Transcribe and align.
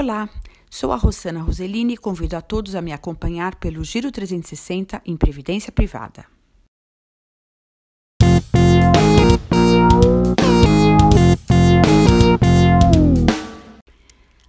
Olá, 0.00 0.28
sou 0.70 0.92
a 0.92 0.96
Rosana 0.96 1.42
Roselini 1.42 1.94
e 1.94 1.96
convido 1.96 2.36
a 2.36 2.40
todos 2.40 2.76
a 2.76 2.80
me 2.80 2.92
acompanhar 2.92 3.56
pelo 3.56 3.82
Giro 3.82 4.12
360 4.12 5.02
em 5.04 5.16
Previdência 5.16 5.72
Privada. 5.72 6.24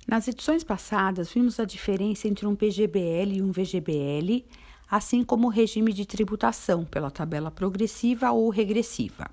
Nas 0.07 0.27
edições 0.27 0.63
passadas, 0.63 1.33
vimos 1.33 1.60
a 1.60 1.66
diferença 1.66 2.28
entre 2.28 2.46
um 2.46 2.56
PGBL 2.56 3.38
e 3.38 3.42
um 3.42 3.52
VGBL, 3.52 4.46
assim 4.88 5.24
como 5.24 5.47
o 5.47 5.50
regime 5.50 5.92
de 5.92 6.06
tributação 6.06 6.86
pela 6.86 7.10
tabela 7.10 7.50
progressiva 7.50 8.29
ou 8.29 8.52
regressiva. 8.52 9.26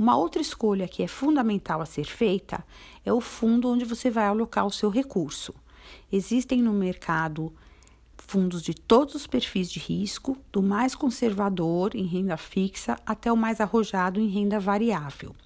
Uma 0.00 0.16
outra 0.16 0.40
escolha 0.40 0.88
que 0.88 1.02
é 1.02 1.06
fundamental 1.06 1.82
a 1.82 1.84
ser 1.84 2.06
feita 2.06 2.64
é 3.04 3.12
o 3.12 3.20
fundo 3.20 3.68
onde 3.68 3.84
você 3.84 4.08
vai 4.08 4.24
alocar 4.24 4.64
o 4.64 4.70
seu 4.70 4.88
recurso. 4.88 5.54
Existem 6.10 6.62
no 6.62 6.72
mercado 6.72 7.52
fundos 8.16 8.62
de 8.62 8.72
todos 8.72 9.14
os 9.14 9.26
perfis 9.26 9.70
de 9.70 9.78
risco, 9.78 10.38
do 10.50 10.62
mais 10.62 10.94
conservador 10.94 11.94
em 11.94 12.06
renda 12.06 12.38
fixa 12.38 12.96
até 13.04 13.30
o 13.30 13.36
mais 13.36 13.60
arrojado 13.60 14.18
em 14.18 14.26
renda 14.26 14.58
variável. 14.58 15.36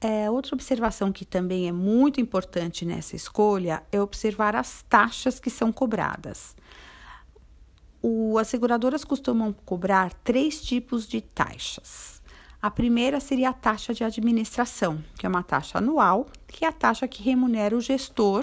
É, 0.00 0.30
outra 0.30 0.54
observação 0.54 1.12
que 1.12 1.26
também 1.26 1.68
é 1.68 1.72
muito 1.72 2.22
importante 2.22 2.86
nessa 2.86 3.14
escolha 3.14 3.82
é 3.92 4.00
observar 4.00 4.56
as 4.56 4.82
taxas 4.88 5.38
que 5.38 5.50
são 5.50 5.70
cobradas. 5.70 6.56
O, 8.00 8.38
as 8.38 8.48
seguradoras 8.48 9.04
costumam 9.04 9.52
cobrar 9.52 10.14
três 10.14 10.62
tipos 10.62 11.06
de 11.06 11.20
taxas 11.20 12.23
a 12.64 12.70
primeira 12.70 13.20
seria 13.20 13.50
a 13.50 13.52
taxa 13.52 13.92
de 13.92 14.02
administração, 14.02 15.04
que 15.18 15.26
é 15.26 15.28
uma 15.28 15.42
taxa 15.42 15.76
anual, 15.76 16.26
que 16.48 16.64
é 16.64 16.68
a 16.68 16.72
taxa 16.72 17.06
que 17.06 17.22
remunera 17.22 17.76
o 17.76 17.80
gestor 17.80 18.42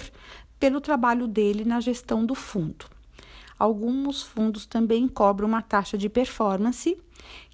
pelo 0.60 0.80
trabalho 0.80 1.26
dele 1.26 1.66
na 1.66 1.80
gestão 1.80 2.24
do 2.24 2.36
fundo. 2.36 2.86
Alguns 3.58 4.22
fundos 4.22 4.68
também 4.68 5.08
cobram 5.08 5.48
uma 5.48 5.64
taxa 5.64 5.98
de 5.98 6.08
performance, 6.08 6.96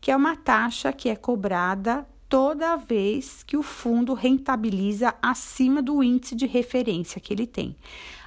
que 0.01 0.11
é 0.11 0.15
uma 0.17 0.35
taxa 0.35 0.91
que 0.91 1.07
é 1.07 1.15
cobrada 1.15 2.05
toda 2.27 2.75
vez 2.75 3.43
que 3.43 3.55
o 3.55 3.63
fundo 3.63 4.13
rentabiliza 4.13 5.15
acima 5.21 5.81
do 5.81 6.03
índice 6.03 6.35
de 6.35 6.45
referência 6.45 7.21
que 7.21 7.33
ele 7.33 7.47
tem. 7.47 7.77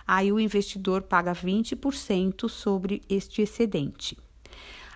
Aí 0.07 0.33
o 0.33 0.41
investidor 0.41 1.03
paga 1.03 1.35
20% 1.35 2.49
sobre 2.49 3.03
este 3.07 3.43
excedente. 3.43 4.17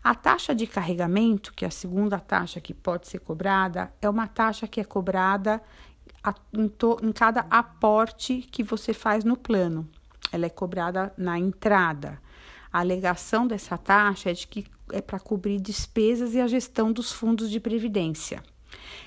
A 0.05 0.15
taxa 0.15 0.55
de 0.55 0.67
carregamento, 0.67 1.55
que 1.55 1.65
é 1.65 1.69
a 1.69 1.71
segunda 1.71 2.21
taxa 2.21 2.61
que 2.61 2.75
pode 2.75 3.09
ser 3.09 3.21
cobrada, 3.21 3.91
é 4.03 4.09
uma 4.09 4.29
taxa 4.29 4.69
que 4.69 4.79
é 4.79 4.85
cobrada 4.85 5.63
em, 6.53 6.71
em 7.03 7.11
cada 7.11 7.47
aporte 7.49 8.47
que 8.53 8.63
você 8.63 8.93
faz 8.93 9.25
no 9.25 9.35
plano. 9.35 9.89
Ela 10.31 10.45
é 10.45 10.51
cobrada 10.51 11.11
na 11.17 11.39
entrada. 11.39 12.21
A 12.71 12.81
alegação 12.81 13.47
dessa 13.47 13.79
taxa 13.79 14.31
é 14.31 14.35
de 14.35 14.47
que 14.47 14.67
é 14.93 15.01
para 15.01 15.19
cobrir 15.19 15.59
despesas 15.59 16.35
e 16.35 16.41
a 16.41 16.47
gestão 16.47 16.93
dos 16.93 17.11
fundos 17.11 17.51
de 17.51 17.59
previdência. 17.59 18.43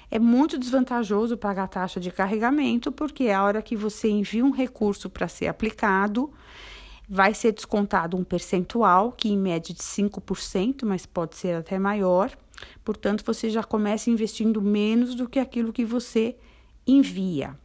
É 0.09 0.17
muito 0.17 0.57
desvantajoso 0.57 1.37
pagar 1.37 1.65
a 1.65 1.67
taxa 1.67 1.99
de 1.99 2.09
carregamento, 2.09 2.91
porque 2.91 3.25
é 3.25 3.35
a 3.35 3.43
hora 3.43 3.61
que 3.61 3.75
você 3.75 4.09
envia 4.09 4.43
um 4.43 4.49
recurso 4.49 5.11
para 5.11 5.27
ser 5.27 5.45
aplicado, 5.45 6.33
vai 7.07 7.33
ser 7.33 7.53
descontado 7.53 8.17
um 8.17 8.23
percentual, 8.23 9.11
que 9.11 9.29
em 9.29 9.37
média 9.37 9.73
de 9.73 9.81
5%, 9.81 10.85
mas 10.85 11.05
pode 11.05 11.37
ser 11.37 11.55
até 11.55 11.79
maior. 11.79 12.31
Portanto, 12.83 13.23
você 13.25 13.49
já 13.49 13.63
começa 13.63 14.09
investindo 14.09 14.61
menos 14.61 15.15
do 15.15 15.29
que 15.29 15.39
aquilo 15.39 15.71
que 15.71 15.85
você 15.85 16.35
envia. 16.85 17.57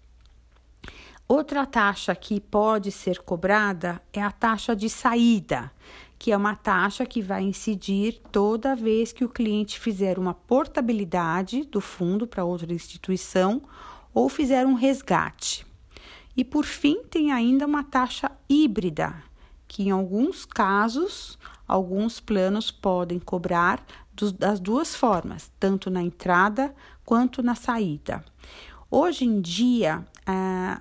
Outra 1.26 1.64
taxa 1.64 2.14
que 2.14 2.40
pode 2.40 2.92
ser 2.92 3.20
cobrada 3.20 4.02
é 4.12 4.20
a 4.20 4.30
taxa 4.30 4.76
de 4.76 4.90
saída, 4.90 5.72
que 6.18 6.30
é 6.30 6.36
uma 6.36 6.54
taxa 6.54 7.06
que 7.06 7.22
vai 7.22 7.42
incidir 7.42 8.20
toda 8.30 8.76
vez 8.76 9.12
que 9.12 9.24
o 9.24 9.28
cliente 9.28 9.80
fizer 9.80 10.18
uma 10.18 10.34
portabilidade 10.34 11.64
do 11.64 11.80
fundo 11.80 12.26
para 12.26 12.44
outra 12.44 12.72
instituição 12.72 13.62
ou 14.12 14.28
fizer 14.28 14.66
um 14.66 14.74
resgate. 14.74 15.66
E 16.36 16.44
por 16.44 16.64
fim, 16.64 17.02
tem 17.10 17.32
ainda 17.32 17.66
uma 17.66 17.82
taxa 17.82 18.30
híbrida, 18.48 19.14
que 19.72 19.84
em 19.84 19.90
alguns 19.90 20.44
casos, 20.44 21.38
alguns 21.66 22.20
planos 22.20 22.70
podem 22.70 23.18
cobrar 23.18 23.82
das 24.38 24.60
duas 24.60 24.94
formas, 24.94 25.50
tanto 25.58 25.88
na 25.88 26.02
entrada 26.02 26.74
quanto 27.06 27.42
na 27.42 27.54
saída. 27.54 28.22
Hoje 28.90 29.24
em 29.24 29.40
dia, 29.40 30.06
é, 30.26 30.78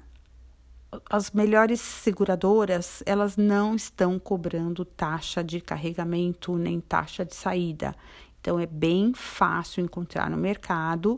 as 1.09 1.31
melhores 1.31 1.79
seguradoras 1.79 3.01
elas 3.05 3.37
não 3.37 3.75
estão 3.75 4.19
cobrando 4.19 4.83
taxa 4.83 5.41
de 5.41 5.61
carregamento 5.61 6.57
nem 6.57 6.81
taxa 6.81 7.23
de 7.23 7.33
saída. 7.33 7.95
Então 8.41 8.59
é 8.59 8.65
bem 8.65 9.13
fácil 9.13 9.81
encontrar 9.85 10.29
no 10.29 10.35
mercado 10.35 11.17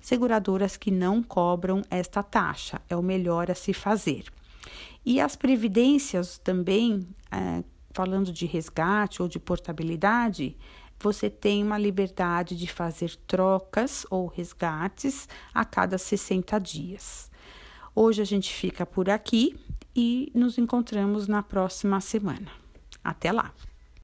seguradoras 0.00 0.76
que 0.76 0.92
não 0.92 1.20
cobram 1.20 1.82
esta 1.90 2.22
taxa. 2.22 2.80
É 2.88 2.94
o 2.94 3.02
melhor 3.02 3.50
a 3.50 3.56
se 3.56 3.72
fazer. 3.72 4.26
E 5.04 5.20
as 5.20 5.36
previdências 5.36 6.38
também, 6.38 7.06
é, 7.30 7.64
falando 7.90 8.32
de 8.32 8.46
resgate 8.46 9.20
ou 9.20 9.28
de 9.28 9.38
portabilidade, 9.38 10.56
você 11.00 11.28
tem 11.28 11.62
uma 11.62 11.76
liberdade 11.76 12.56
de 12.56 12.66
fazer 12.66 13.16
trocas 13.26 14.06
ou 14.08 14.26
resgates 14.26 15.28
a 15.52 15.64
cada 15.64 15.98
60 15.98 16.58
dias. 16.60 17.30
Hoje 17.94 18.22
a 18.22 18.24
gente 18.24 18.52
fica 18.52 18.86
por 18.86 19.10
aqui 19.10 19.58
e 19.94 20.30
nos 20.34 20.56
encontramos 20.56 21.26
na 21.26 21.42
próxima 21.42 22.00
semana. 22.00 22.50
Até 23.02 23.32
lá! 23.32 23.52